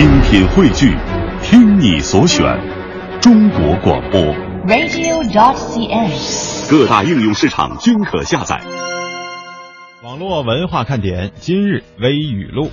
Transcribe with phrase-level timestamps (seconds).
[0.00, 0.96] 精品汇聚，
[1.42, 2.42] 听你所选，
[3.20, 4.18] 中国广播。
[4.66, 6.70] radio.dot.cn，。
[6.70, 8.62] 各大应用市场均可下载。
[10.02, 12.70] 网络文化看点今日微语录。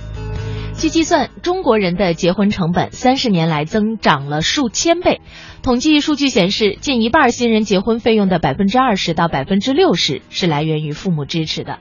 [0.72, 5.20] 据计算，中国人的结婚成本三十年来增长了数千倍。
[5.62, 11.78] 统计数据显示，近一半新人结婚费用的百分之二十到百分之六十是来源于父母支持的。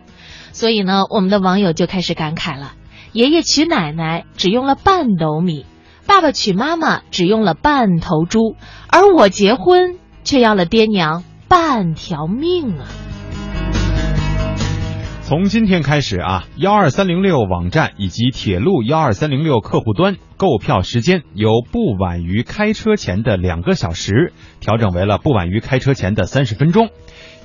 [0.52, 2.74] 所以呢，我们的网友就开始感慨了：
[3.14, 5.66] 爷爷娶奶奶只用了半斗米，
[6.06, 8.56] 爸爸娶妈妈只用了半头猪，
[8.90, 12.86] 而我结婚却要了爹娘半条命啊！
[15.24, 24.32] 从今天开始啊，幺二三零六网站以及铁路幺二三零六客户端购票时间由不晚于开车前的两个小时
[24.62, 26.90] 调整为了不晚于开车前的三十分钟。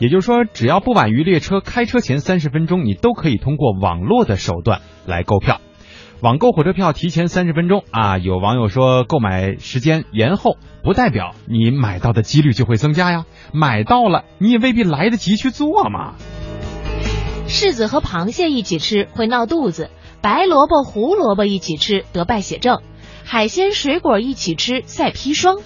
[0.02, 5.60] 也就是说，只要不晚于列车开车前三十分钟，你都可以通过网络的手段来购票。
[6.20, 13.26] 网购火车票提前三十分钟啊，有网友说购买时间延后，不代表你买到的几率就会增加呀。
[13.52, 16.14] 买到了，你也未必来得及去做嘛。
[17.46, 19.88] 柿子和螃蟹一起吃会闹肚子，
[20.20, 22.82] 白萝卜、胡萝卜一起吃得败血症，
[23.22, 25.58] 海鲜、水果一起吃赛砒霜。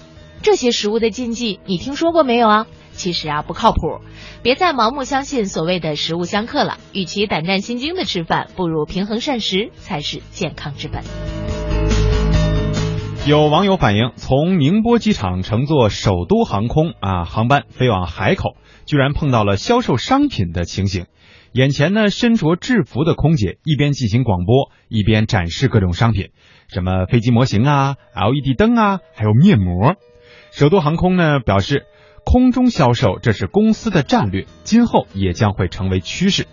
[0.43, 2.67] 这些食物的禁忌你听说过没有啊？
[2.97, 4.01] 其实啊不靠谱，
[4.43, 6.77] 别再盲目相信所谓的食物相克了。
[6.91, 11.03] 与其胆战心惊的吃饭，不如平衡膳食才是健康之本。
[13.27, 21.05] 有网友反映，从宁波机场乘坐首都航空啊航班飞往海口，居然碰到了销售商品的情形。
[21.51, 26.29] 眼前呢，身着制服的空姐一边进行广播，一边展示各种商品，
[26.67, 29.95] 什么飞机模型啊、LED 灯啊，还有面膜。
[30.51, 31.85] 首都航空呢表示，
[32.29, 36.45] 空中销售这是公司的战略，今后也将会成为趋势。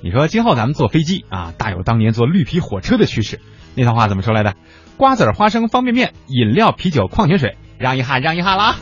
[0.00, 3.38] 你说今后咱们坐飞机啊，大有当年坐绿皮火车的趋势。
[3.74, 4.54] 那套话怎么说来的？
[4.96, 8.76] 瓜子、花生、方便面、饮料、啤酒、矿泉水，让一哈，让一哈啦！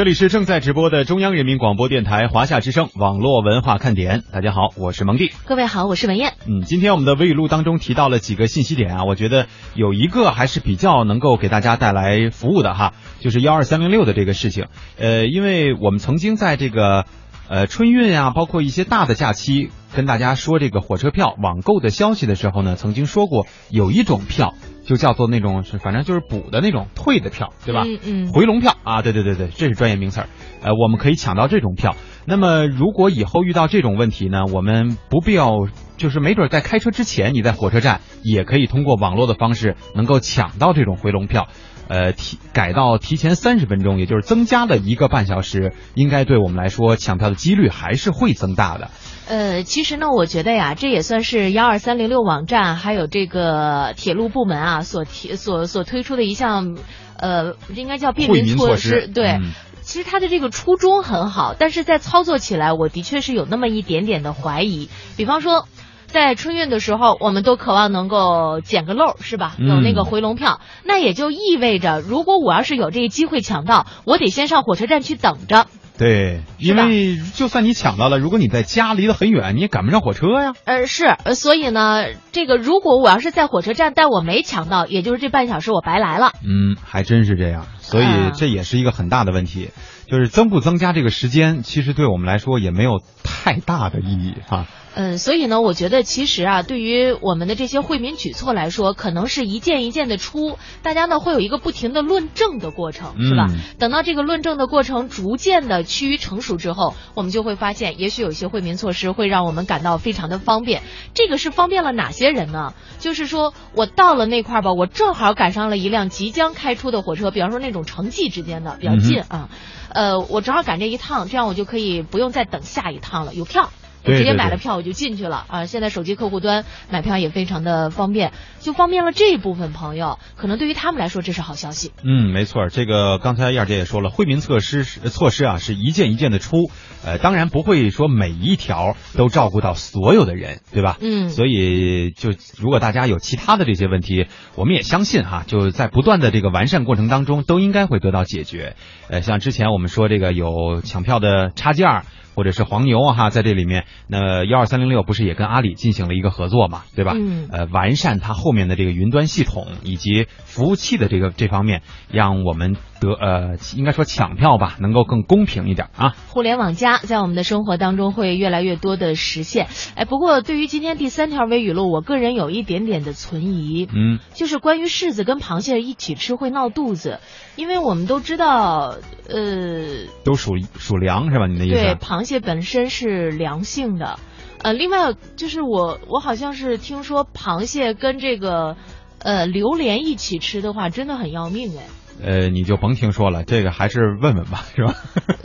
[0.00, 4.22] 这里是正在直播的中央人民广播电台华夏之声网络文化看点。
[4.32, 5.30] 大家好，我是蒙蒂。
[5.44, 6.32] 各位好，我是文艳。
[6.48, 14.68] 嗯，今天我们的微语录当中提到了几个信息点啊，我觉得有一个还是比较能够给大家带来服务的哈，就是幺二三零六的这个事情。
[14.98, 17.04] 呃，因为我们曾经在这个
[17.50, 24.54] 呃春运啊，包括一些大的假期，跟大家说这个火车票网购的消息的时候呢，曾经说过有一种票
[24.90, 27.84] 就叫做那种是反正就是补的那种退的票，对吧？
[27.86, 28.32] 嗯嗯。
[28.32, 30.26] 回笼票啊，对对对对，这是专业名词儿。
[30.62, 31.94] 呃，我们可以抢到这种票。
[32.26, 35.52] 那么，如果以后遇到这种问题呢，我们不必要，
[35.96, 41.46] 就是没准在开车之前，你在火车站也可以通过网络的方式能够抢到这种回笼票。
[41.86, 48.90] 呃，提改到提前三十分钟，也就是增加了一个半小时，应该对我们来说抢票的几率还是会增大的。
[49.30, 56.76] 呃，其实呢，我觉得呀，这也算是幺二三零六网站还有这个铁路部门啊所提所所推出的一项，
[57.16, 59.06] 呃，应该叫便惠民措施。
[59.06, 59.52] 对，嗯、
[59.82, 64.88] 其实它的这个初衷很好，但是在操作起来，我的确是有那么一点点的怀疑。
[65.16, 65.66] 比方说。
[66.12, 69.54] 在春运的时候，我们都渴望能够捡个漏，是吧？
[69.60, 75.68] 有那个回笼票，嗯、那也就意味着，如果我要是有这个机会抢到，我得先上火车站去等着。
[76.00, 80.54] 对，因为就算你抢到了，如果你在家离得很远，你也赶不上火车呀。
[80.64, 86.32] 呃，是，呃，所以呢，这个如果我要是在火车站，但我没抢到，也就是这半小时我白来了。
[86.42, 89.76] 嗯，还真是这样，所以这也是一个很大的问题，啊、
[90.10, 94.66] 就是增不增加这个时间，其实对我们来说也没有太大的意义哈。
[94.94, 103.46] 嗯，所以呢，我觉得其实啊，对于我们的这些惠民举措来说，可能是一件一件的出，大家呢会有一个不停的论证的过程，是吧？
[103.50, 110.82] 嗯、等到这个论证的过程逐渐的趋于成熟之后，我们就会发现，也许有些惠民措施会让我们感到非常的方便。
[111.14, 112.74] 这个是方便了哪些人呢？
[112.98, 119.48] 就是说我到了那块儿吧，我正好赶上了一辆即将开出的火车，比方说那种城际之间的比较近啊，
[119.90, 123.70] 呃，我正好赶这一趟，这样我就可以不用再等下一趟了，有票。
[124.04, 125.66] 我直接买了票我就进去了啊！
[125.66, 131.92] 现在手机客户端买票也非常的方便，就方便了这一部分朋友，可能对于他们来说这是好消息。
[132.02, 136.70] 嗯，没错，这个刚才燕姐也说了，惠民措施措施啊是一件一件的出，
[137.04, 140.96] 呃，当然不会说每一条都照顾到所有的人，对吧？
[141.00, 148.76] 嗯，所以就如果大家有其他的这些问题，我们也相信哈，就在不断的这个完善过程当中，都应该会得到解决。
[149.08, 152.04] 呃，像之前我们说这个有抢票的差价。
[152.34, 157.12] 或者是黄牛啊哈，在这里面，那幺二三零六不是也跟阿里进行了一个合作嘛，对吧？
[157.16, 166.14] 嗯呃，完善它后面的这个云端系统以及服务器的这个这方面，让我们得呃应该说抢票吧，能够更公平一点啊。
[166.28, 169.68] 互联网加在我们的生活当中会越来越多的实现。
[169.96, 177.20] 哎，不过对于今天第三条微语录，我个人有一点点的存疑，嗯，就是关于柿子跟螃蟹一起吃会闹肚子，
[177.56, 178.96] 因为我们都知道，
[179.28, 181.46] 呃，都属属凉是吧？
[181.46, 181.74] 你的意思？
[181.74, 184.18] 对，螃蟹本身是凉性的。
[184.62, 188.76] 呃，另外就是我我好像是听说螃蟹跟这个
[189.18, 191.84] 呃榴莲一起吃的话，真的很要命哎。
[192.22, 194.94] 呃，你就甭听说了，这个还是问问吧，是吧？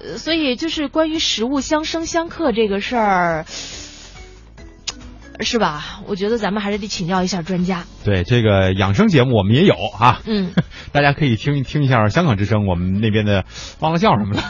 [0.04, 3.46] 呃 所以就是关于食物相生相克这个事儿，
[5.40, 6.02] 是吧？
[6.08, 7.84] 我觉得咱们还是得请教一下专家。
[8.04, 10.52] 对，这个养生节目我们也有啊，嗯，
[10.92, 13.46] 大家可以听一听一下香港之声，我们那边的
[13.80, 14.44] 忘了叫什么了。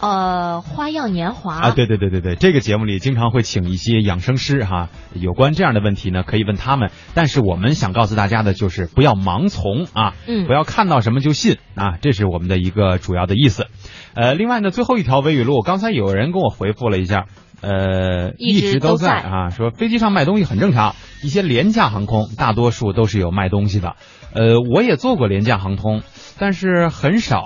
[0.00, 6.90] 呃，花样年华啊，对对对对对，这个节目里经常会请一些养生师哈，有关这样的问题呢，可以问他们。
[7.14, 13.66] 但是我们想告诉大家的就是不要盲从啊，嗯不要看到什么就信啊，这是我们的一个主要的意思。
[14.14, 17.26] 呃，另外呢，最后一条微语录，刚才有人跟我回复了一下。
[17.60, 23.96] 呃，一直都在啊，说飞机上卖东西很正常，一些廉价航空大多数都是有卖东西的。
[24.32, 26.02] 呃，我也做过廉价航空，
[26.38, 27.42] 但是很少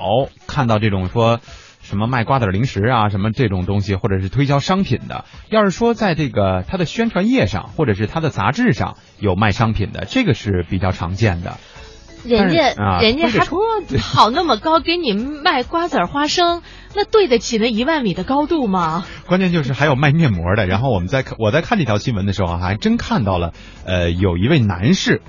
[0.46, 1.40] 看到这种说
[1.93, 5.27] 什么卖瓜子儿零食啊，什么这种东西，或者是推销商品的。
[5.50, 11.59] 要是说在这个它的宣传页上，或者是它的杂志上有卖商品的，这个是比较常见的。
[12.25, 16.62] 人家、啊人家还跑那么高，给你卖瓜子儿花生，
[16.94, 19.05] 那对得起那一万米的高度吗？
[19.27, 20.67] 关键就是还有卖面膜的。
[20.67, 23.53] 然后我们在看我在看这条新闻的时候，还真看到了，
[23.85, 25.21] 呃，有一位男士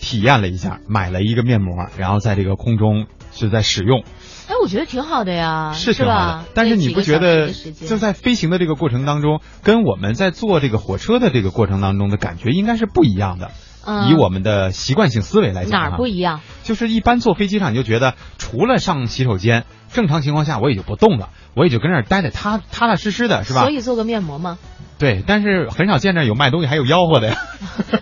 [0.00, 4.04] 体验了一下，买了一个面膜，然后在这个空中是在使用，
[4.52, 6.50] 哎，我觉得挺好的呀，是挺好吧的。？
[6.54, 13.50] 但是你不觉得就在飞行的这个过程当中，跟我们在坐这个火车的这个过程当中的感觉应该是不一样的？
[13.84, 16.40] 嗯以我们的习惯性思维来讲，哪儿不一样？
[16.62, 23.70] 就是一般坐飞机上，你就觉得除了上洗手间，正常情况下我也就不动了，我也就跟那儿待着，踏踏踏实实的，是吧所？
[23.70, 24.58] 以做个面膜吗。
[24.98, 27.36] 对，但是很少见着有卖东西还有吆喝的呀。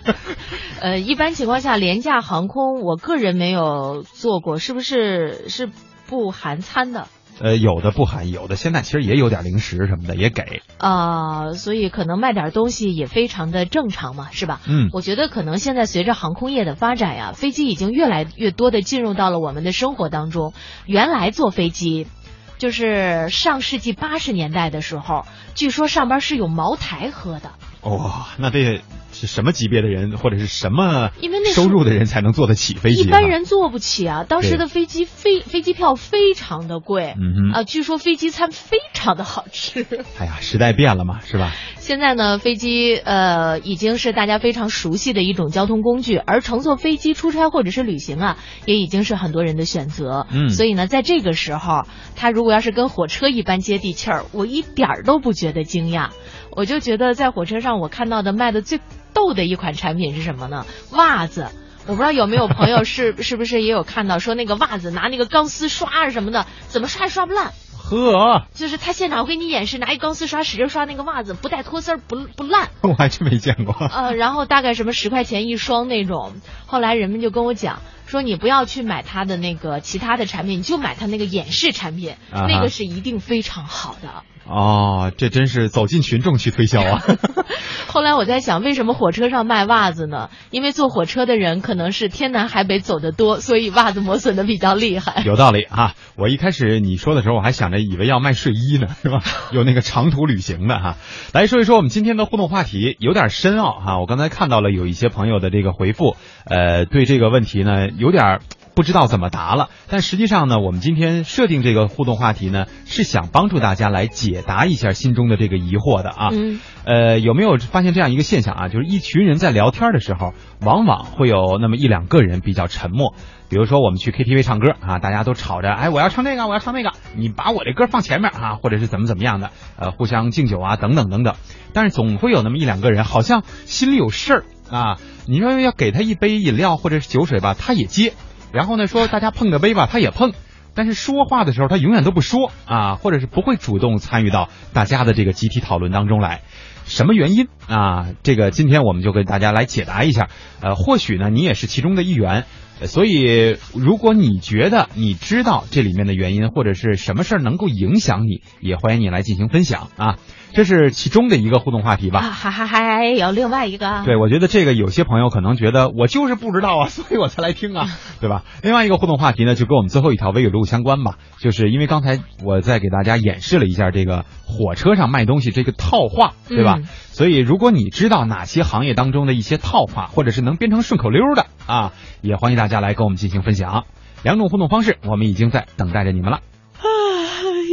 [0.81, 5.69] 呃，一般情况下，廉价航空我个人没有做过，是不是是
[6.11, 7.07] 不含餐的？
[7.39, 10.61] 呃，有的不含，有的现在其实也有点零食什么的也给。
[10.77, 14.59] 啊、所以可能卖点东西也非常的正常嘛，是吧？
[14.67, 20.53] 嗯我觉得可能现在随着航空业的发展呀，飞机已经越来越多的进入到了我们的生活当中。
[20.85, 22.07] 原来坐飞机，
[22.57, 25.25] 就是上世纪八十年代的时候，
[25.55, 27.53] 据说上边是有茅台喝的。
[27.83, 28.81] 哇、那这
[29.11, 33.01] 是什么级别的人，或者是什么因为那收入的人才能坐得起飞机？
[33.01, 39.85] 一般，人坐不起啊，当时的飞机飞飞机票非常的贵，嗯，啊，据说飞机餐非常的好吃。
[40.19, 41.51] 哎呀，时代变了嘛，是吧？
[41.77, 50.27] 现在呢，飞机呃已经是大家非常熟悉的一种交通工具，而乘坐飞机出差或者是旅行啊，也已经是很多人的选择。
[50.31, 51.83] 嗯所以呢，在这个时候，
[52.15, 56.09] 它如果要是跟火车一般接地气儿，我一点儿都不觉得惊讶。
[56.51, 58.79] 我就觉得在火车上我看到的卖的最
[59.13, 60.65] 逗的一款产品是什么呢？
[60.91, 61.47] 袜子。
[61.87, 67.53] 我不知道有没有朋友是 是不是也有看到说那个袜子拿那个钢丝刷啊什么的，怎么刷也刷不烂。
[67.83, 72.69] 呵，就是他现场会给你演示，拿一钢丝刷使劲刷那个袜子，不带脱丝儿，不不烂。
[72.83, 73.73] 我还真没见过。
[73.87, 76.33] 呃，然后大概什么十块钱一双那种。
[76.67, 77.79] 后来人们就跟我讲
[78.11, 84.23] 说，你不要去买他的那个其他的产品，你就买他那个演示产品，啊那个是一定非常好的。
[84.43, 87.01] 哦，这真是走进群众去推销啊！
[87.87, 90.29] 后来我在想，为什么火车上卖袜子呢？
[90.49, 95.21] 因为坐火车的人可能是天南海北走得多，所以袜子磨损的比较厉害。
[95.25, 95.93] 有道理啊！
[96.17, 99.21] 我一开始你说的时候，我还想着以为要卖睡衣呢，是吧？
[99.51, 100.97] 有那个长途旅行的哈。
[101.33, 103.99] 来说一说我们今天的互动话题，有点深奥哈。
[103.99, 108.39] 我刚才看到了有一些朋友的这个回复，呃，对这个问题呢有点
[108.73, 109.69] 不知道怎么答了。
[109.87, 116.29] 但实际上呢，我们今天设定这个互动话题呢，是想帮助大家来解答一下心中的这个疑惑的啊。
[116.31, 118.67] 嗯呃，有没有发现这样一个现象啊？
[118.69, 123.13] 就是一群人在聊天的时候，往往会有那么一两个人比较沉默。
[123.49, 131.35] 比如说我们去 KTV 唱歌啊，大家都吵着，哎，我要唱这个，我要唱那个，你把我这歌放前面啊，或者是怎么怎么样的，呃，互相敬酒啊，等等等等。
[131.73, 134.97] 但是总会有那么一两个人，好像心里有事儿啊。
[135.25, 138.13] 你说要给他一杯饮料或者是酒水吧，他也接。
[138.51, 140.33] 然后呢，说大家碰个杯吧，他也碰。
[140.73, 146.41] 但是说话的时候，他永远都不说啊，或者是不会主动参与到大家的这个集体讨论当中来。
[146.85, 148.07] 什么原因啊？
[148.23, 150.29] 这个今天我们就跟大家来解答一下。
[150.61, 152.45] 呃，或许呢，你也是其中的一员。
[152.81, 160.17] 呃所以，如果你觉得你知道这里面的原因，或者是什么事儿能够影响你，也欢迎你来进行分享啊。
[160.53, 162.19] 这是其中的一个互动话题吧。
[162.19, 167.87] 啊，还还还有另外一个，对，我觉得这个有些朋友可能觉得我就是不知道啊， 所以我才来听啊，
[168.19, 168.43] 对吧？
[168.63, 176.77] 另外一个互动话题呢，就跟我们最后一条微语录相关吧，就是因为刚才我在给大家演示了一下这个火车上卖东西这个套话，对吧？
[176.79, 183.85] 嗯所以如果你知道哪些行业当中的一些套话，或者是能编成顺口溜的啊，也欢迎大家来跟我们进行分享。
[184.23, 186.37] 两种互动方式，我们已经在等待着你们了。
[186.77, 186.83] 啊，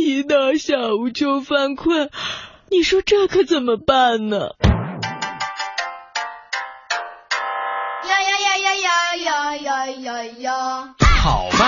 [0.01, 2.11] 一到下午就犯困，
[2.71, 4.55] 你说这可怎么办呢？
[8.09, 8.77] 呀呀呀呀
[9.17, 10.95] 呀呀呀呀呀！
[11.23, 11.68] 好办，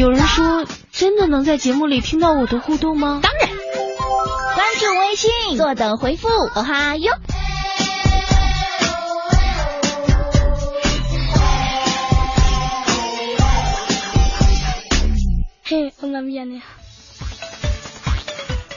[0.00, 3.20] 有人说，真的能在节目里听到我的互动吗？
[3.22, 3.50] 当然，
[4.54, 7.12] 关注微信，坐等回复，哦哈哟。
[15.64, 16.62] 嘿，我那边呢？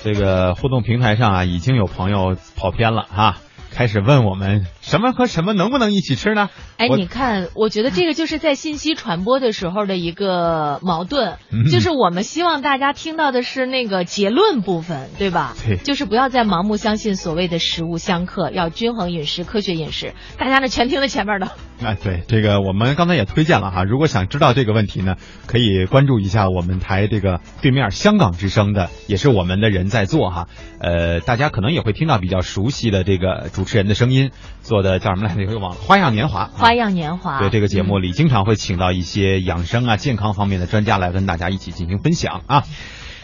[0.03, 3.37] 这个互动平台上啊，已经有朋友跑偏了哈、
[3.71, 6.49] 开始问我们什么和什么能不能一起吃呢？
[6.77, 15.55] 哎，你看，我觉得这个就是在信息传播的时候的一个矛盾，嗯就是我们希望大家听到的是那个结论部分，对吧？
[15.65, 20.13] 对就是不要再盲目相信所谓的食物相克，要均衡饮食、科学饮食。
[20.37, 21.49] 大家呢全听了前面的。
[21.81, 25.15] 哎，对，这个我们刚才也推荐了哈，如果想知道这个问题呢，
[25.47, 30.47] 可以关注一下我们台这个对面香港之声的，也是我们的人在做哈。
[30.79, 34.31] 呃，大家可能也会听到比较熟悉的这个主持人的声音，
[34.73, 35.43] 做的叫什么来着？
[35.43, 36.51] 又忘了，《花样年华》啊。
[36.55, 42.63] 花样年华，对这个节目嗯里，经常会请到一些养生啊、健康方面的专家来跟大家一起进行分享啊。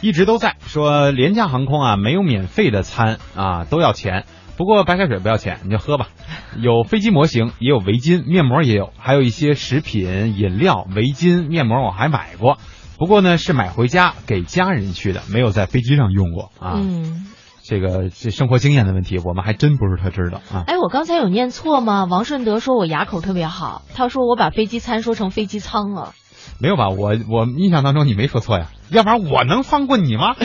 [0.02, 4.26] 一直都在说廉价航空啊，没有免费的餐啊，都要钱。
[4.58, 6.10] 不过白开水不要钱，你就喝吧。
[6.56, 12.60] 有飞机模型，也有围巾、面膜也有，还有一些食品、饮料、围巾、面膜我还买过。
[13.00, 16.74] 不过呢，是买回家给家人去的，没有在飞机上用过啊。
[16.76, 17.26] 嗯，
[17.70, 20.64] 这个这生活经验的问题，我们还真不是特知道啊。
[20.66, 22.08] 哎，我刚才有念错吗？
[22.10, 26.14] 王顺德说我牙口特别好，他说我把飞机餐说成飞机舱了。
[26.58, 26.90] 没有吧？
[26.90, 30.34] 我我印象当中你没说错呀，要不然我能放过你吗？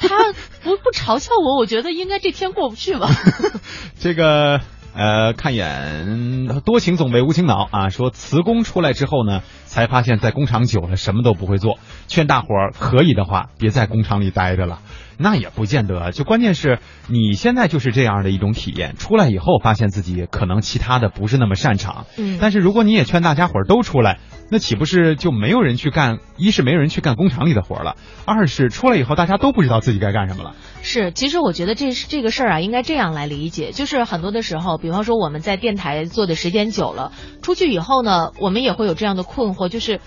[0.00, 0.32] 他
[0.64, 3.10] 不不嘲笑我，我觉得应该这天过不去吧。
[4.00, 4.62] 这个
[4.94, 11.78] 呃，看一眼多情总被无情恼啊，说辞工出来之后呢，才发现在工厂久了什么都不会做，
[12.08, 14.78] 劝大伙儿可以的话别在工厂里待着了。
[15.22, 24.18] 那也不见得，就关键是你现在就是这样的一种体验，出来以后发现自己可能其他的不是那么擅长，嗯但是如果你也劝大家伙儿都出来，
[24.50, 26.18] 那岂不是就没有人去干？
[26.38, 30.54] 一是没有人去干工厂里的活儿了，二是出来以后大家都不知道自己该干什么了。
[30.80, 37.12] 是，其实我觉得这是这个事儿啊，应该这样来理解，就是很多的时候，比方说我们在电台做的时间久了，
[37.42, 40.00] 出去以后呢，我们也会有这样的困惑，就是。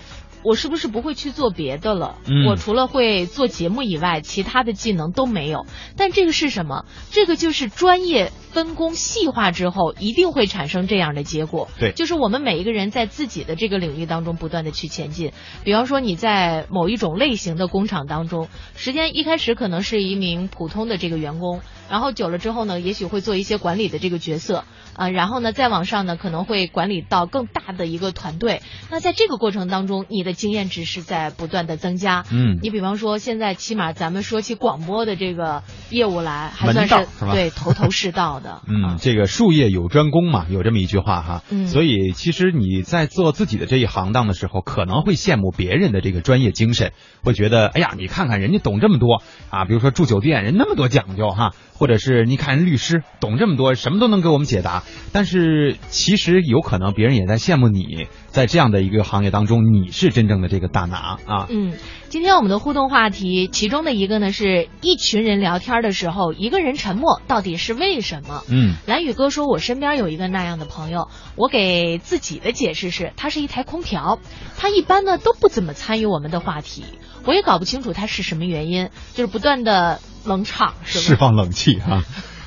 [0.44, 2.18] 我是不是不会去做别的了？
[2.26, 5.66] 嗯我除了会做节目以外，其他的技能都没有。
[5.98, 6.86] 但这个是什么？
[7.12, 11.68] 这个就是专业分工细化之后，一定会产生这样的结果。
[11.80, 15.34] 对就是我们每一个人在自己的这个领域当中不断的去前进。
[15.64, 28.62] 比方说你在某一种类型的工厂当中，时间一开始可能是一名普通的这个员工，然后久了之后呢，也许会做一些管理的这个角色，啊、然后呢再往上呢可能会管理到更大的一个团队。
[28.92, 32.24] 那在这个过程当中，你的经验值是在不断的增加。
[32.32, 38.43] 嗯你比方说现在起码咱们说起广播的这个业务来，还算道是对头头是道的。
[38.68, 41.44] 嗯啊，这个术业有专攻嘛，有这么一句话哈。
[41.50, 46.92] 嗯所以其实你在做自己的这一行当的时候，可能会羡慕别人的这个专业精神，
[47.24, 54.84] 会觉得哎呀，你看看人家懂这么多啊，比如说住酒店人那么多讲究哈，或者是你看人律师懂这么多，什么都能给我们解答。
[55.12, 61.46] 但是其实有可能别人也在羡慕你，在这样的一个行业当中，你是真正的这个大拿啊。
[61.52, 61.74] 嗯，
[62.10, 68.42] 今天我们的互动话题，其中的一个呢是一群人聊天的时候，一个人沉默，到底是为什么？
[68.50, 74.18] 嗯蓝宇哥说：“我身边有一个那样的朋友，我给自己的解释是，他是一台空调，
[74.58, 76.84] 他一般呢都不怎么参与我们的话题，
[77.26, 81.06] 我也搞不清楚他是什么原因，就是不断的冷场，是吧？
[81.06, 82.04] 释放冷气啊。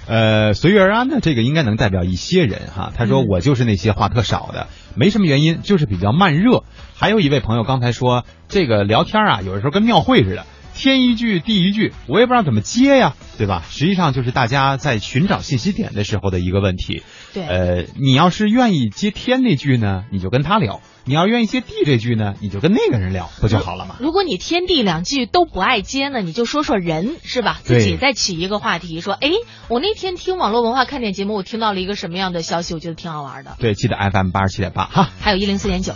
[0.08, 2.92] 呃，随遇而安呢，这个应该能代表一些人哈。
[2.96, 6.64] 他说嗯我就是那些话特少的，没什么原因，就是比较慢热。
[6.94, 13.64] 还有一位朋友刚才说，这个聊天啊，有的时候跟庙会似的，天一句地一句，我也不知道怎么接呀，对吧？
[13.68, 17.02] 实际上就是大家在寻找信息点的时候的一个问题。
[17.34, 23.96] 对，呃，你要是愿意接天那句呢，你就跟他聊；你要愿意接地这句呢，你就跟那个人聊，不就好了吗？
[24.00, 27.60] 如果你天地两句都不爱接呢，你就说说人是吧？
[27.66, 29.30] 对自己再起一个话题，说，哎，
[29.68, 33.56] 我那天听网络文化看点节目，我听到了一个什么样的消息，我觉得挺好玩的。
[33.58, 35.10] 对，记得 FM 八十七点八哈。
[35.20, 35.92] 还有一零四点九，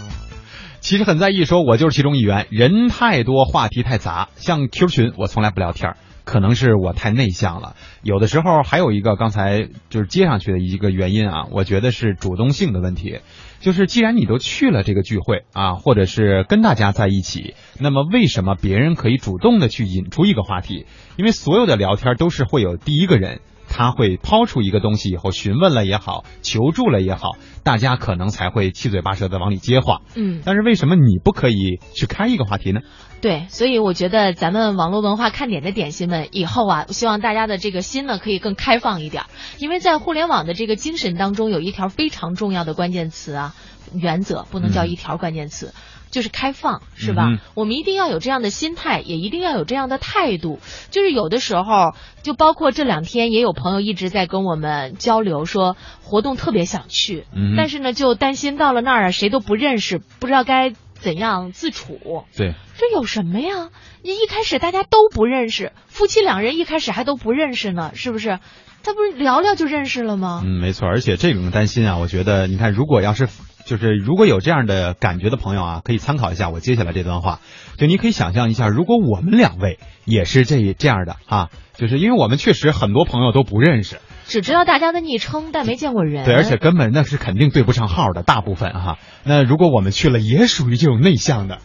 [0.81, 4.29] 其实很在意，说我就是其中一员，人太多，话题太杂。
[4.37, 7.77] 像 Q 群，我从来不聊天儿，可能是我太内向了。
[8.03, 13.21] 有的时候还有一个刚才就是接上去的一个原因啊，我觉得是主动性的问题。
[13.61, 20.87] 就是既然你都去了这个聚会啊，或者是跟大家在一起，那么为什么别人可以主动的去引出一个话题？
[21.17, 23.41] 因为所有的聊天都是会有第一个人。
[23.73, 30.01] 他会抛出一个东西以后，询问了也好，求助了也好，大家可能才会七嘴八舌的往里接话。
[30.17, 32.81] 嗯，但是为什么你不可以去开一个话题呢？
[33.21, 39.27] 对，所以我觉得咱们网络文化看点的点心们，以后啊，希望大家的这个心呢可以更开放一点儿，
[39.59, 43.55] 因为在互联网的这个精神当中，有一条非常重要的关键词啊，
[43.95, 45.73] 原则不能叫一条关键词。
[46.11, 47.29] 就是开放，是吧？
[47.29, 50.59] 嗯我们一定要有这样的心态，也一定要有这样的态度。
[50.91, 62.25] 就是有的时候，就包括这两天，也有朋友一直在跟我们交流，说活动特别想去，嗯但是呢，就担心到了那儿啊，谁都不认识，不知道该怎样自处。
[62.37, 63.71] 对，这有什么呀？
[64.03, 68.39] 你一开始大家都不认识，夫妻两人一开始还都不认识呢，是不是？
[68.83, 70.41] 他不是聊聊就认识了吗？
[70.43, 70.89] 嗯，没错。
[70.89, 73.29] 而且这种担心啊，我觉得你看，如果要是
[73.67, 77.41] 就是如果有这样的感觉的朋友啊，可以参考一下我接下来这段话。
[77.77, 86.25] 就你可以想象一下，如果我们两位也是这这样的啊，就是因为我们确实很多朋友都不认识，只知道大家的昵称，但没见过人。
[86.25, 91.59] 对，而且根本那是肯定对不上号的，大部分哈、那如果我们去了，也属于这种内向的，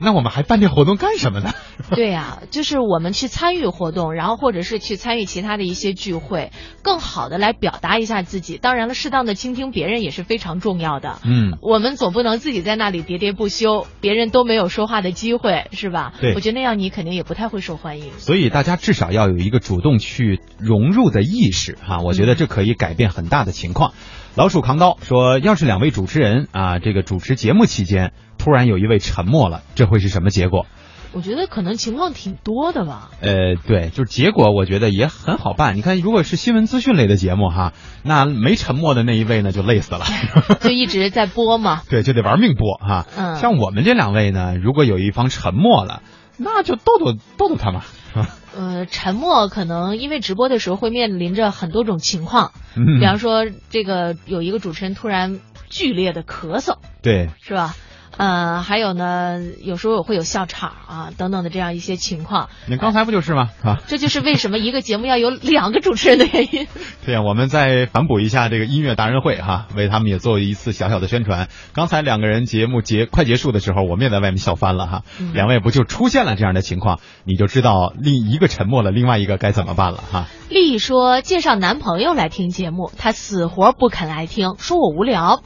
[0.00, 1.52] 那我们还办这活动干什么呢？
[1.90, 6.50] 对呀、就是我们去参与活动，然后或者是去参与其他的一些聚会，
[6.82, 8.58] 更好的来表达一下自己。
[8.58, 11.18] 当然了，适当的倾听别人也是非常重要的。
[11.24, 16.12] 嗯，我们总不能自己在那里喋喋不休，别人都没有说话的机会，是吧？
[16.20, 18.10] 对我觉得那样你肯定也不太会受欢迎。
[18.18, 23.92] 所以大家至少要有一个主动去融入的意识哈、我觉得这可以改变很大的情况。
[24.34, 30.66] 老鼠扛刀说，要是两位主持人啊，这个主持节目期间突然有一位沉默了，这会是什么结果？
[31.10, 33.08] 我觉得可能情况挺多的吧。
[33.22, 35.74] 呃，对，就是结果，我觉得也很好办。
[35.74, 37.72] 你看，如果是新闻资讯类的节目哈，
[38.02, 40.04] 那没沉默的那一位呢，就累死了。
[40.60, 41.80] 就一直在播嘛。
[41.88, 43.06] 对，就得玩命播哈。
[43.16, 46.02] 嗯像我们这两位呢，如果有一方沉默了，
[46.36, 47.84] 那就逗逗逗逗他嘛，
[48.54, 57.74] 呃，沉默可能因为直播的时候会面临着很多种情况，嗯比方说这个有一个主持人突然剧烈的咳嗽，对，是吧？
[58.18, 63.50] 呃，还有呢，有时候我会有笑场啊等等的这样一些情况，你刚才不就是吗？
[63.62, 66.66] 啊， 这就是为什么一个节目要有两个主持人的原因。
[67.06, 71.48] 对呀，我们再反哺一下这个音乐达人会哈，为他们也做一次小小的宣传。
[71.72, 75.02] 刚才两个人节目结快结束的时候，我们也在外面笑翻了哈。
[75.20, 80.26] 嗯两位不就出现了这样的情况，你就知道另一个沉默了，另外一个该怎么办了哈。
[80.48, 85.42] 丽丽说介绍男朋友来听节目，他死活不肯来听，说我无聊，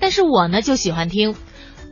[0.00, 1.36] 但是我呢就喜欢听。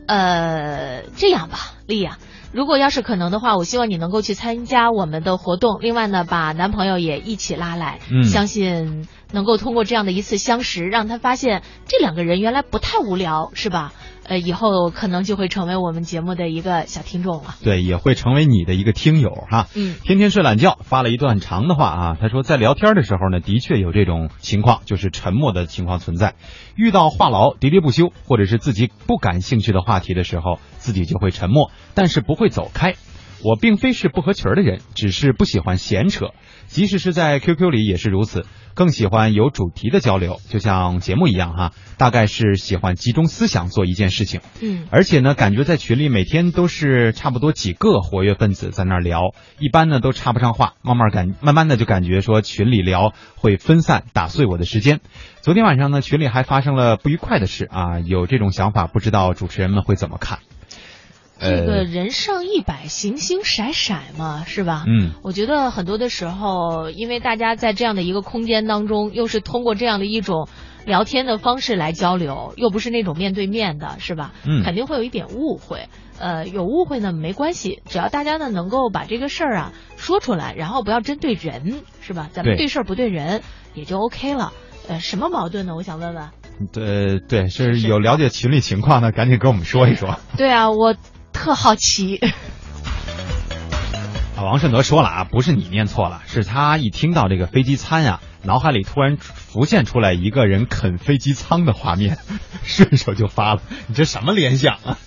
[0.07, 2.17] 呃，这样吧，丽呀、
[2.51, 5.79] 如果要是可能的话，我希望你能够去参加我们的活动。
[5.81, 13.93] 另外呢，把男朋友也一起拉来，嗯相信能够通过这样的一次相识，让他发现这两个人原来不太无聊，是吧？
[14.27, 17.55] 呃，以后可能就会成为我们节目的一个小听众了。
[17.63, 19.67] 对，也会成为你的一个听友哈。
[19.75, 26.33] 嗯天天睡懒觉发了一段长的话啊，他说在聊天的时候呢，的确有这种情况，就是沉默的情况存在。
[26.75, 32.95] 遇到话痨、喋喋不休，或者是自己不感兴趣的话题的时候，自己就会沉默，但是不会走开。
[33.43, 36.31] 我并非是不合群儿的人，只是不喜欢闲扯，
[36.65, 38.47] 即使是在 QQ 里也是如此。
[38.75, 44.41] 更喜欢有主题的交流，就像节目一样哈，大概是喜欢集中思想做一件事情。
[44.61, 49.21] 嗯而且呢，感觉在群里每天都是差不多几个活跃分子在那儿聊，
[49.59, 54.99] 一般呢都插不上话，慢慢感慢慢的就感觉说群里聊会分散打碎我的时间。
[55.41, 60.39] 昨天晚上呢，群里还发生了不愉快的事啊，有这种想法，不知道主持人们会怎么看？
[61.39, 64.83] 这个呃人上一百，形形色色嘛，是吧？
[64.87, 70.47] 嗯，我觉得很多的时候，因为大家在这样的一个空间当中，又是通过这样的一种
[70.85, 74.33] 聊天的方式来交流，又不是那种面对面的，是吧？
[74.45, 75.87] 嗯肯定会有一点误会。
[76.17, 82.29] 呃，有误会呢没关系，只要大家呢能够把这个事儿啊说出来，然后不要针对人，是吧？
[82.31, 83.41] 咱们对对事儿不对人，
[83.73, 84.53] 也就 OK 了。
[84.87, 85.75] 呃，什么矛盾呢？
[85.75, 86.29] 我想问问。
[86.71, 90.19] 对对，是有了解群里情况的，赶紧跟我们说一说。
[90.37, 90.95] 对啊，我
[91.35, 92.17] 特好奇。
[94.35, 102.17] 啊，王顺德说了啊，不是你念错了，是他一听到这个飞机餐呀，脑海里突然浮现出来一个人啃飞机舱的画面，
[102.63, 103.61] 顺手就发了。
[103.87, 104.97] 你这什么联想啊？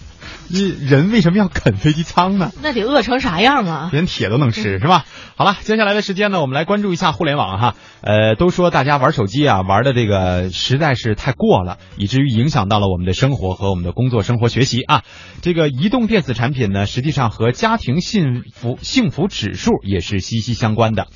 [0.51, 2.51] 你人为什么要啃飞机舱呢？
[2.63, 3.91] 那得饿成啥样啊？
[3.93, 5.05] 连铁都能吃是吧？
[5.37, 7.75] 好了，接下来的时间呢，我们来关注一下互联网哈。
[8.01, 15.03] 呃，都说大家玩手机啊，玩的这个实在是太过了，以至于影响到了我们的生活和我们的工作、生活、学习啊。
[15.43, 21.09] 这个移动电子产品呢，实际上和家庭幸福幸福指数也是息息相关的。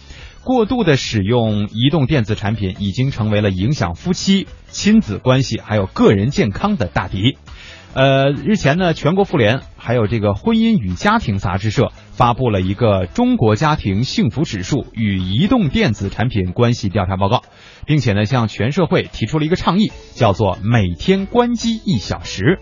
[0.45, 7.38] 过度的使用移动电子产品，已经成为了影响夫妻、亲子关系还有个人健康的大敌。
[7.94, 17.42] 呃，日前呢，全国妇联还有这个婚姻与家庭杂志社发布了一个中国家庭幸福指数与移动电子产品关系调查报告，
[17.85, 22.61] 并且呢，向全社会提出了一个倡议，叫做每天关机一小时。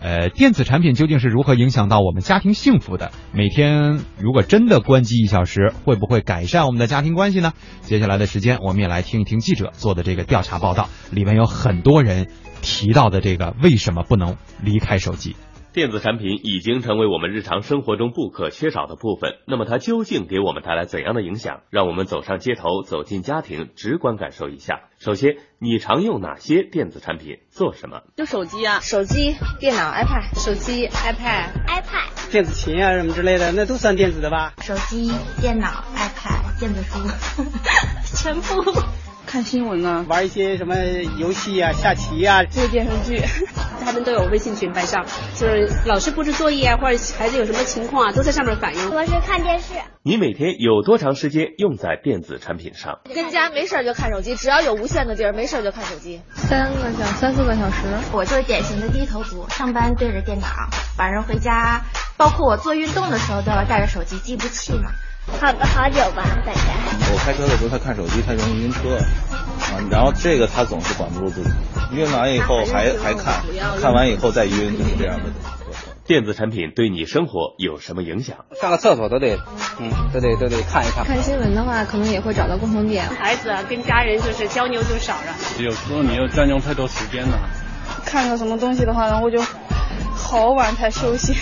[0.00, 3.12] 呃，电子产品究竟是如何影响到我们家庭幸福的？
[3.32, 7.52] 每天如果真的关机一小时，会不会改善我们的家庭关系呢？
[7.82, 12.26] 接下来的时间，我们也来听一听记者做的这个调查报道，里面有很多人。
[12.62, 15.36] 提到的这个为什么不能离开手机？
[15.74, 19.36] 电子产品已经成为我们日常生活中不可缺少的部分。
[19.46, 21.60] 那么它究竟给我们带来怎样的影响？
[21.70, 24.80] 让我们走上街头，走进家庭，直观感受一下。
[24.98, 27.38] 首先，你常用哪些电子产品？
[27.48, 28.02] 做什么？
[28.16, 34.52] 就手机啊，手机、电脑、iPad，手机、iPad、iPad，电子琴啊什么之类的，那都算电子的吧？
[34.60, 37.00] 手机、电脑、iPad，电子书，
[38.14, 39.11] 全部。
[39.32, 40.76] 看新闻啊，玩一些什么
[41.16, 43.18] 游戏啊、下棋啊，追电视剧，
[43.82, 45.06] 他们都有微信群在上，
[45.40, 48.94] 就是老师布置作业啊，或者孩子有什么情况啊，都在上面反映。
[48.94, 49.72] 我是看电视。
[50.02, 52.98] 你每天有多长时间用在电子产品上？
[53.04, 56.20] 跟家没事就看手机，只要有无线的地儿，没事就看手机。
[56.34, 57.86] 三个小三四个小时。
[58.12, 60.46] 我就是典型的低头族，上班对着电脑，
[60.98, 61.80] 晚上回家，
[62.18, 64.90] 包括我做运动的时候都要带着手机计步器嘛。
[65.26, 66.60] 好好久吧，大概。
[67.12, 69.04] 我开车的时候他看手机，他容易晕车啊。
[69.90, 71.50] 然后这个他总是管不住自己，
[71.94, 73.42] 晕完以后还还看，
[73.80, 75.24] 看完以后再晕，就是这样的。
[76.04, 78.38] 电子产品对你生活有什么影响？
[78.60, 79.38] 上个厕所都得，
[79.78, 81.04] 嗯，都得都得看一看。
[81.04, 83.08] 看新闻的话，可能也会找到共同点。
[83.08, 85.34] 孩子啊，跟家人就是交流就少了。
[85.58, 87.38] 有时候你又占用太多时间了。
[88.04, 89.40] 看个什么东西的话，然后就
[90.14, 91.34] 好晚才休息。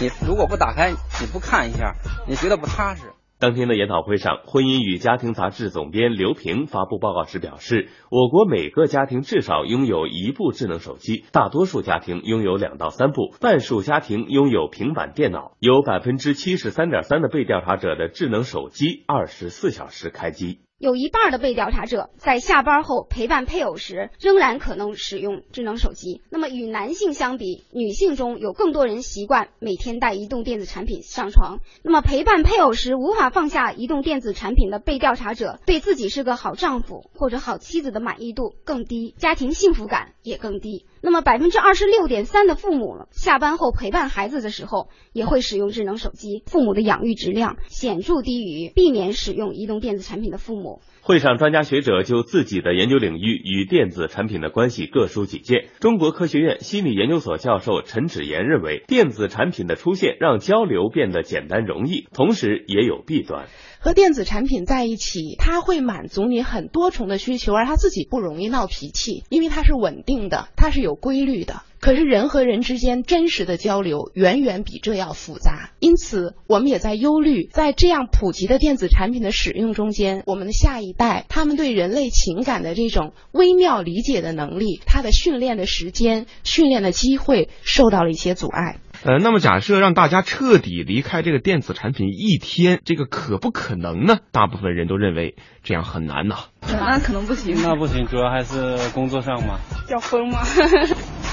[0.00, 1.94] 你如果不打开，你不看一下，
[2.26, 3.02] 你觉得不踏实。
[3.40, 20.58] 当天的研讨会上，婚姻与家庭杂志总编刘平发布报告时表示，我国每个家庭至少拥有一部智能手机，大多数家庭拥有两到三部，半数家庭拥有平板电脑，有百分之七十三点三的被调查者的智能手机二十四小时开机。
[20.78, 26.22] 有一半的被调查者在下班后陪伴配偶时，仍然可能使用智能手机。
[26.30, 31.58] 那么与男性相比，女性中有更多人习惯每天带移动电子产品上床。
[31.82, 40.86] 那么陪伴配偶时无法放下移动电子产品的被调查者，对自己是个好丈夫或者好妻子的满意度更低，家庭幸福感也更低。
[41.02, 50.67] 那么百分之二十六点三的父母下班后陪伴孩子的时候也会使用智能手机，父母的养育质量显著低于避免使用移动电子产品的父母。
[51.08, 55.68] 会上，专家学者就自己的研究领域与电子产品的关系各抒己见。
[55.80, 63.46] 中国科学院心理研究所教授陈芷言认为，电子产品的出现让交流变得简单容易，同时也有弊端。
[63.80, 71.62] 和电子产品在一起，它会满足你很多重的需求，而它自己不容易闹脾气，因为它是稳定的，它是有规律的。
[71.80, 88.80] 可是人和人之间真实的交流远远比这要复杂，因此我们也在忧虑，在这样普及的电子产品的使用中间，我们的下一代他们对人类情感的这种微妙理解的能力，他的训练的时间、训练的机会受到了一些阻碍。
[89.04, 94.18] 呃，那么假设让大家彻底离开这个电子产品一天，这个可不可能呢？
[94.32, 96.36] 大部分人都认为这样很难呐。
[96.62, 97.56] 那可能不行。
[97.62, 99.58] 那不行，主要还是工作上嘛。
[99.88, 100.40] 要疯吗？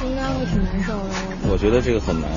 [0.04, 1.49] 应该会挺难受的。
[1.49, 2.30] 我觉得这个很难。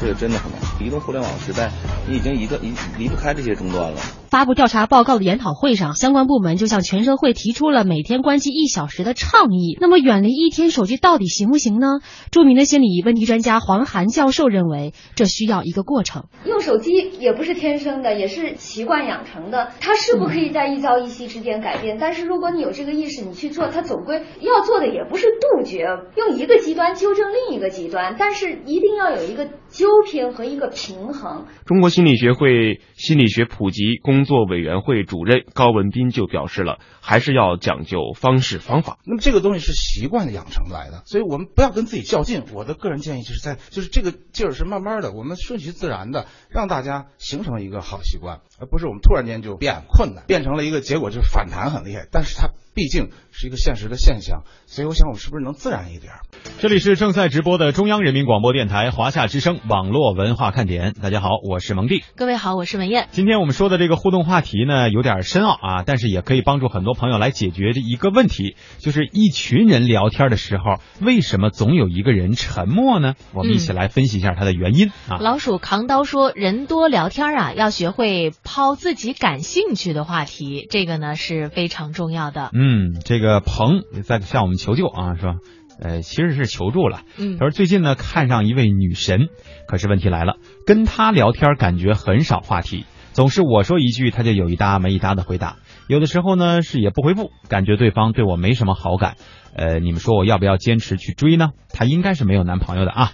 [0.00, 0.60] 这个真的很难。
[0.80, 1.70] 移动互联网时代，
[2.08, 3.98] 你已经一个离离不开这些终端了。
[4.30, 9.76] 发布调查报告的研讨会上，相关部门就向全社会提出了每天关机一小时的倡议。
[9.80, 12.00] 那么，远离一天手机到底行不行呢？
[12.30, 16.26] 著名的心理问题专家黄涵教授认为，这需要一个过程。
[16.44, 19.70] 用手机也不是天生的，也是习惯养成的。
[19.80, 31.46] 它是不可以在一朝一夕之间改变，但是如果你有这个意识，你去做，它总归要做的也不是杜绝，用一个极端纠正另一个极端，但是一定要有一个纠偏和一个个平衡。
[31.64, 38.98] 中国心理学会心理学普及工作委员会主任高文斌就表示了，还是要讲究方式方法。
[39.04, 42.44] 那么这个东西是习惯的养成来的，所以我们不要跟自己较劲。
[42.52, 52.06] 我的个人建议就是在，就是这个劲儿是慢慢的，我们顺其自然的，让大家形成一个好习惯，而不是我们突然间就变困难，变成了一个结果就是反弹很厉害。
[52.10, 56.14] 但是它毕竟是一个现实的现象，所以我想我们是不是能自然一点？
[56.58, 60.94] 这里是正在直播的中央人民广播电台华夏之声网络文化看点。
[61.00, 62.02] 大家好，我是蒙蒂。
[62.16, 63.08] 各位好，我是文艳。
[63.12, 73.14] 今天我们说的这个互动话题呢，有点深奥啊，但是也可以帮助很多朋友来解决这一个问题，就是一群人聊天的时候，为什么总有一个人沉默呢？
[73.32, 75.18] 我们一起来分析一下它的原因啊。
[75.20, 82.50] 老鼠扛刀说，人多聊天啊，要学会抛自己感兴趣的话题，这个呢是非常重要的。
[82.52, 85.34] 嗯，这个鹏在向我们求救啊，是吧？
[85.80, 87.02] 呃，其实是求助了。
[87.18, 89.28] 嗯，他说最近呢看上一位女神，
[89.66, 90.36] 可是问题来了，
[90.66, 95.56] 跟她聊天感觉很少话题，总是我说一句，她就有一搭没一搭的回答，
[95.88, 99.14] 有的时候呢是也不回复，感觉对方对我没什么好感。
[99.54, 101.50] 呃，你们说我要不要坚持去追呢？
[101.72, 103.12] 她应该是没有男朋友的啊。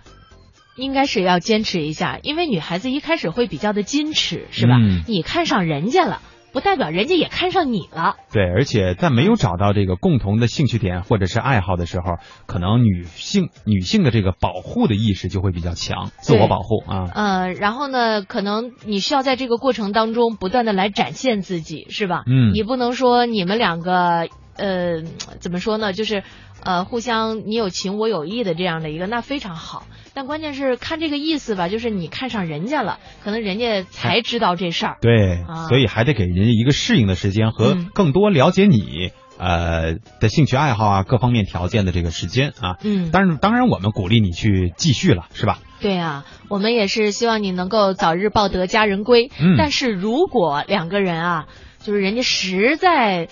[0.76, 4.76] 应该是要坚持一下，因为女孩子一开始会比较的矜持，是吧？
[4.76, 6.20] 嗯你看上人家了，
[6.54, 8.14] 不代表人家也看上你了。
[8.32, 17.10] 对，而且在没有找到这个共同的兴趣点或者是爱好的时候，可能女性女性的这个保护的意识就会比较强，自我保护啊。
[17.12, 22.22] 呃，然后呢，可能你需要在这个过程当中不断的来展现自己，是吧？
[22.26, 25.02] 嗯你不能说你们两个，呃，
[25.40, 25.92] 怎么说呢？
[25.92, 26.22] 就是，
[26.62, 29.86] 呃，互相你有情我有意的这样的一个，那非常好。
[30.14, 34.98] 但关键是看这个意思吧，就是你看上人家了，可能人家才知道这事儿。
[35.00, 39.10] 对，啊所以还得给人家一个适应的时间和嗯更多了解你。
[39.36, 45.58] 呃的兴趣爱好啊，各方面条件的这个时间啊，嗯但是当然我们鼓励你去继续了，是吧？
[45.80, 49.32] 对啊，我们也是希望你能够早日抱得佳人归。
[49.40, 51.46] 嗯但是如果两个人啊，
[51.80, 53.26] 就是人家实在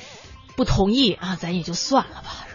[0.63, 2.47] 不同意啊，咱也就算了吧，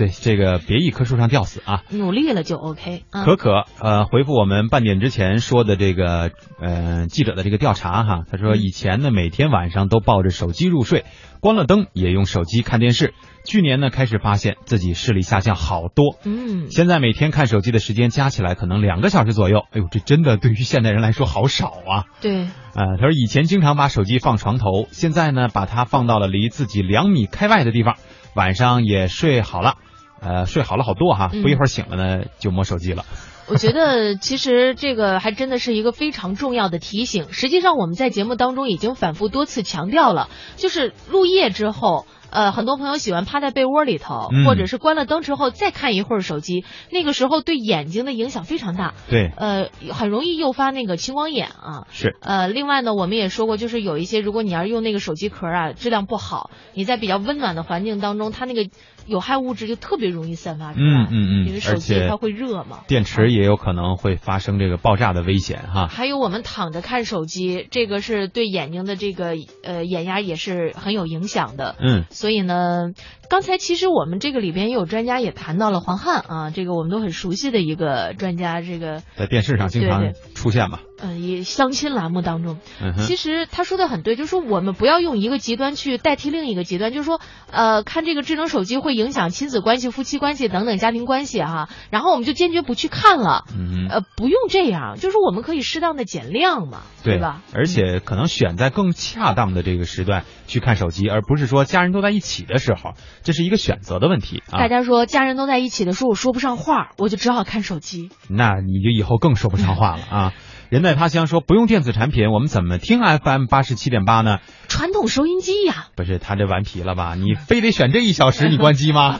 [0.00, 1.82] 对，这个别一棵树上吊死啊。
[1.90, 3.26] 努力了就 OK 啊。
[3.26, 11.04] 可可呃回复我们半点之前说的这个呃记者的这个调查哈，他说以前呢每天晚上都抱着手机入睡，
[11.40, 13.12] 关了灯也用手机看电视。
[13.44, 19.64] 去年呢开始发现自己视力下降好多，嗯，现在每天看手机的时间加起来可能两个小时左右。
[19.70, 22.04] 哎呦，这真的对于现代人来说好少啊。
[22.22, 27.96] 对，呃，他说以前经常把手机放床头，现在呢把它放到了离自己两米开外的地方，
[28.34, 29.76] 晚上也睡好了，
[30.20, 33.04] 呃，睡好了好多哈，嗯不一会儿醒了呢就摸手机了。
[33.48, 37.32] 我觉得其实这个还真的是一个非常重要的提醒。
[37.32, 42.06] 实际上我们在节目当中已经反复多次强调了，就是入夜之后。
[42.32, 48.94] 呃，很多朋友喜欢趴在被窝里头，嗯或者是关了灯之后再看一会儿手机，那个时候对眼睛的影响非常大。
[49.08, 51.88] 对，呃，很容易诱发那个青光眼啊。
[51.90, 52.16] 是。
[52.20, 58.70] 呃，另外呢，我们也说过，就是有一些，如果你要是用那个手机壳啊，质量不好，你在比较温暖的环境当中，它那个
[59.06, 60.84] 有害物质就特别容易散发出来。
[60.84, 62.80] 嗯嗯嗯，因为手机它会热嘛。
[62.86, 65.86] 电池也有可能会发生这个爆炸的危险哈。
[65.88, 71.76] 还有我们躺着看手机，这个是对眼睛的这个呃眼压也是很有影响的。
[71.80, 72.92] 嗯，所以呢，
[73.30, 80.80] 刚才其实我们这个里边也有专家也谈到了黄汉啊，这个我们都很熟悉的一个专家，这个在电视上经常出现嘛。
[81.02, 97.40] 嗯，也相亲栏目当中，嗯其实他说的很对，就是说我们不要用一个极端去代替另一个极端，就是说，呃，看这个智能手机会影响亲子关系、夫妻关系等等家庭关系哈、然后我们就坚决不去看了，嗯呃，不用这样，就是我们可以适当的减量嘛，对吧？？
[97.54, 104.68] 而且可能选在更恰当的这个时段去看手机，而不是说家人都在一起的时候，这是一个选择的问题啊大。
[104.68, 108.10] 家说家人都在一起的时候，我说不上话，我就只好看手机。
[108.28, 110.32] 那你就以后更说不上话了啊！
[110.70, 114.38] 人在他乡说不用电子产品，我们怎么听 FM 八十七点八呢？
[114.68, 117.16] 传统收音机呀，不是他这顽皮了吧？
[117.18, 119.18] 你非得选这一小时你关机吗？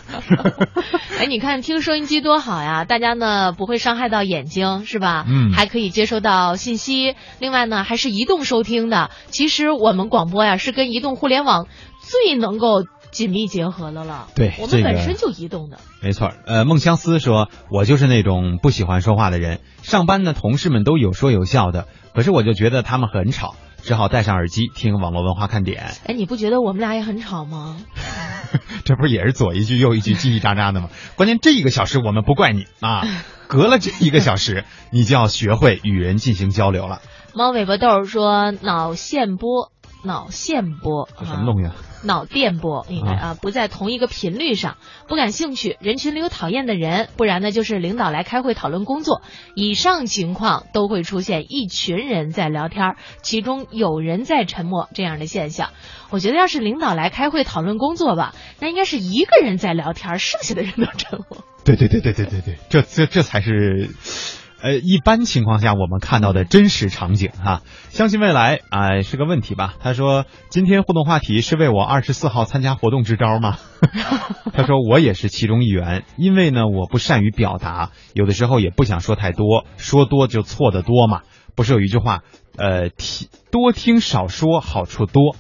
[1.19, 2.85] 哎，你看听收音机多好呀！
[2.85, 5.25] 大家呢不会伤害到眼睛，是吧？
[5.29, 7.17] 嗯还可以接收到信息。
[7.41, 9.11] 另外呢，还是移动收听的。
[9.27, 11.67] 其实我们广播呀是跟移动互联网
[12.01, 14.29] 最能够紧密结合的了。
[14.35, 15.79] 对我们本身就移动的。
[16.01, 25.93] 没错，呃，孟相思说，我就是那种不喜欢说话的人，上班的，同事们都有说有笑的，可是我就觉得他们很吵，只好戴上耳机听网络文化看点。
[26.07, 27.77] 哎，你不觉得我们俩也很吵吗？
[28.85, 30.89] 这不是也是左一句右一句叽叽喳喳的吗？
[31.17, 33.07] 关键这一个小时我们不怪你啊，
[33.47, 37.01] 隔了这一个小时，你就要学会与人进行交流了。
[37.33, 39.71] 猫尾巴豆说脑线波
[40.05, 41.75] 脑线波，这什么东西啊？
[42.03, 49.21] 脑电波应该啊不在同一个频率上，不感兴趣，人群里有讨厌的人，不然呢就是领导来开会讨论工作，
[49.55, 55.71] 以上情况都会出现一群人在聊天，其中有人在沉默这样的现象。
[56.09, 61.45] 我觉得要是领导来开会讨论工作吧，那应该是一个人在聊天，剩下的人都沉默。
[61.65, 63.91] 对对对对对对对，这这这才是。
[64.63, 69.75] 呃，一般情况下我们看到的真实场景哈，相信未来啊是个问题吧？
[69.81, 73.59] 他说今天互动话题是为我二十四号参加活动支招吗？
[74.53, 81.23] 他说我也是其中一员，因为呢我不善于表达，有的时候也不想说太多，说多就错的多嘛。
[81.57, 82.23] 不是有一句话，
[82.57, 85.37] 呃，听多听少说好处多。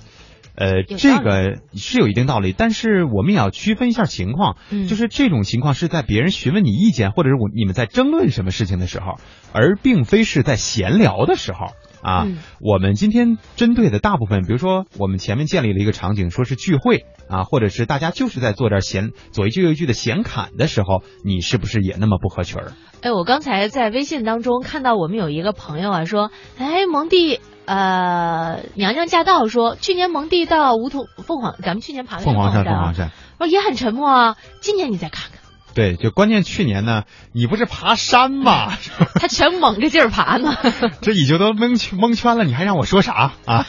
[0.60, 9.14] 呃，这个是有一定道理，但是我们也要区分一下情况，就是这种情况是在别人询问你意见，或者是我你们在争论什么事情的时候，
[9.54, 11.68] 而并非是在闲聊的时候
[12.02, 12.26] 啊。
[12.60, 22.72] 我们今天针对的大部分，比如说我们前面建立了一个场景，说是聚会啊，或者是大家就是在做点闲左一句右一句的闲侃的时候，你是不是也那么不合群儿？
[23.00, 27.40] 哎，我刚才在微信当中看到我们有一个朋友啊说，哎，蒙蒂。
[27.70, 34.36] 呃，娘娘驾到说，去年蒙蒂到梧桐凤凰，咱们去年爬的凤凰山，凤凰山，说也很沉默啊。
[34.60, 35.38] 今年你再看看。
[35.72, 38.72] 对，就关键去年呢，你不是爬山吗？
[39.20, 40.56] 他全猛着劲儿爬呢。
[41.00, 43.64] 这已经都蒙蒙圈了，你还让我说啥啊？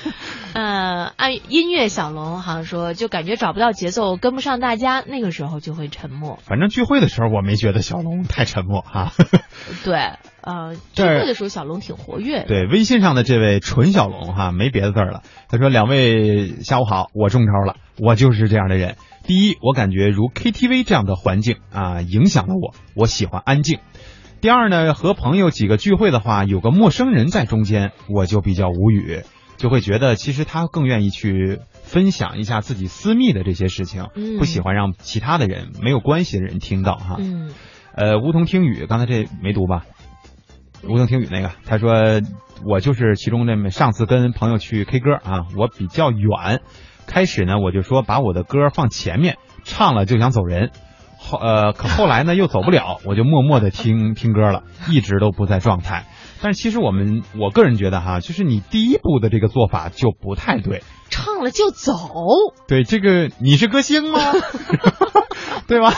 [0.55, 6.37] 呃，按音乐小龙好像说，就感觉找不到节奏，跟不上大家，那个时候就会沉默。
[6.41, 9.13] 反正聚会的时候，我没觉得小龙太沉默哈。
[9.85, 9.95] 对，
[10.41, 12.43] 呃，聚会的时候小龙挺活跃。
[12.43, 15.21] 对，微信上的这位纯小龙哈，没别的字了。
[15.47, 18.97] 他说：“两位下午好，我中招了，我就是这样的人。
[19.23, 23.79] 第一，我感觉如 KTV 这样的环境啊，影响了我，我喜欢安静。
[24.41, 29.21] 第二呢，和朋友几个聚会的话，有个陌生人在中间，我就比较无语。”
[29.61, 34.07] 就会觉得，其实他更愿意去分享一下自己私密的这些事情，
[34.39, 37.17] 不喜欢让其他的人没有关系的人听到哈。
[37.19, 37.51] 嗯，
[37.93, 39.85] 呃，梧桐听雨，刚才这没读吧？
[40.83, 41.93] 梧桐听雨那个，他说
[42.65, 46.61] 我就是其中那么上次跟朋友去 K 歌啊，我比较远，
[47.05, 50.71] 开始呢我就说把我的歌放前面，唱了就想走人，
[51.19, 56.07] 后呃可后来呢又走不了，我就默默的听听歌了，一直都不在状态。
[56.41, 61.93] 但是其实我们，我个人觉得哈，就是你第一步的这个做法就不太对，唱了就走。
[62.67, 64.19] 对，这个你是歌星吗？
[65.67, 65.93] 对吧？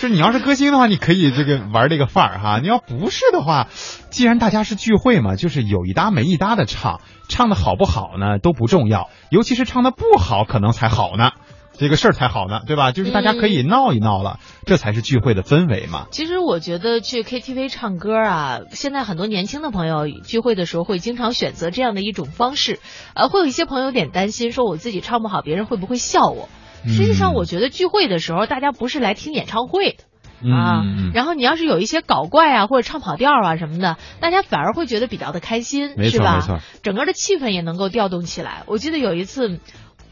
[0.00, 2.58] 就你要是歌星的话，你可以这个玩这个范儿哈。
[2.60, 3.68] 你要不是的话，
[4.10, 11.30] 既然大家是聚会嘛，就是有一搭没一搭的唱，唱的好不好呢都不重要，尤其是唱的不好可能才好呢。
[11.76, 12.92] 这个事儿才好呢，对吧？
[12.92, 16.06] 就是大家可以闹一闹了，这才是聚会的氛围嘛。
[16.12, 22.78] 其实我觉得去 KTV 唱歌啊，现在很多年轻的朋友聚会的时候会经常选择这样的一种方式。
[23.14, 26.48] 呃，会有一些朋友有点担心，说我自己唱不好，别人会不会笑我？
[26.86, 29.96] 实际上，我觉得聚会的时候，大家不是来听演唱会
[30.42, 30.84] 的啊。
[31.12, 36.36] 然后你要是有一些搞怪啊，或者唱跑调啊什么的，大家反而会觉得比较的开心，是吧？
[36.36, 38.62] 没错，整个的气氛也能够调动起来。
[38.66, 39.58] 我记得有一次。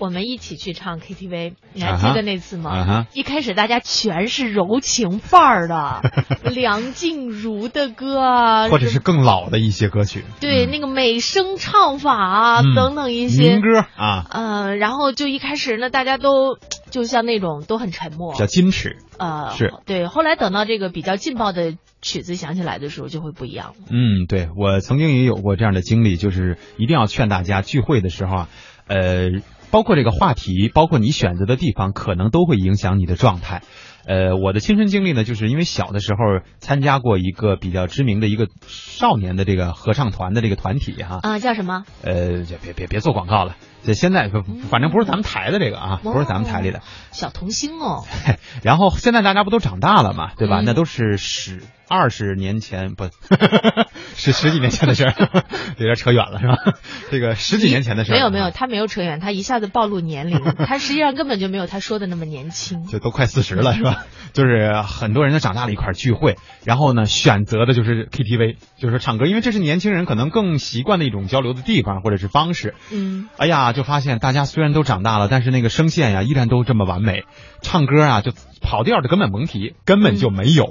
[0.02, 3.06] 我们一起去唱 KTV，你还记得那次吗？
[3.14, 6.02] 一开始大家全是柔情范儿的，
[6.50, 10.24] 梁静茹的歌，或者是更老的一些歌曲。
[10.40, 14.26] 对，那个美声唱法啊，等等一些民歌啊。
[14.28, 16.58] 嗯，然后就一开始呢，大家都
[16.90, 18.96] 就像那种都很沉默，比较矜持。
[19.18, 20.08] 呃，是对。
[20.08, 23.74] 后来等到这个比较劲爆的曲子响起来的时候，就会不一样了。
[23.88, 28.48] 嗯，对我曾经也有过这样的经历，就是一定要劝大家聚会的时候啊，
[28.88, 29.30] 呃。
[29.72, 33.62] 包括这个话题，包括你选择的地方，可能都会影响你的状态。
[34.06, 41.20] 呃，我的亲身经历呢，就是因为小的时候参加过一个比较知名的一个少年的这个合唱团的这个团体哈。
[41.22, 41.84] 啊，叫什么？
[42.02, 43.56] 呃，就别别别做广告了。
[43.84, 44.30] 这现在
[44.70, 46.80] 反正不是咱们台的这个啊，不是咱们台里的。
[47.10, 48.04] 小童星哦。
[48.62, 50.60] 然后现在大家不都长大了嘛，对吧？
[50.64, 53.08] 那都是十二十年前不。
[54.14, 55.14] 是十几年前的事儿，
[55.78, 56.54] 有点扯远了，是吧？
[57.10, 64.04] 这个十几年前的事儿，没有没有，他没有扯远，他一下子暴露年龄，他实际上根本就没有他说的那么年轻，就都快四十了，是吧？
[64.34, 72.74] 就是很多人都长大了一块聚会，然后呢，选择的就是 KTV，就是唱歌，因为这是年轻人可能更习惯的一种交流的地方或者是方式。
[72.92, 77.24] 嗯，哎呀，就发现大家虽然都长大了，但是那个声线呀依然都这么完美，
[77.60, 80.66] 唱歌啊就跑调的根本甭提，根本就没有，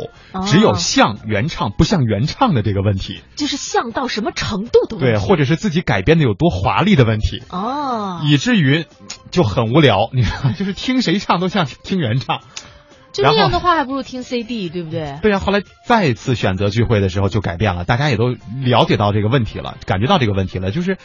[0.46, 3.22] 只有像原唱不像原唱的这个问题。
[3.36, 8.86] 就是像到什么程度都对，或者是自己改编的有多华丽的问题哦，以至于
[9.30, 10.10] 就很无聊。
[10.14, 12.39] 你道，就是听谁唱都像听原唱，
[13.12, 15.20] 就那样的话还不如听 CD，对不对？
[15.22, 20.97] 对呀，后来再次选择聚会的时候就改变了，大家也都了解到这个问题了，感觉到这个问题了，就是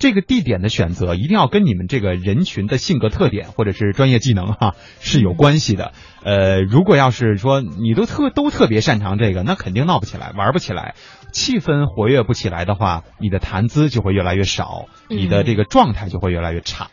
[0.00, 5.92] 这个地点的选择一定要跟你们这个人群的性格特点或者是专业技能哈、是有关系的。
[6.24, 10.94] 呃，如果要是说你都特都特别擅长这个，那肯定闹不起来，玩不起来。
[11.32, 16.88] 气氛活跃不起来的话，你的谈资就会越来越少，你的这个状态就会越来越差。